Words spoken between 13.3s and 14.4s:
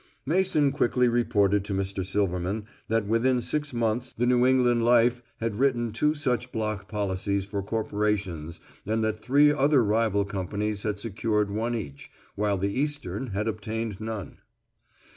obtained none.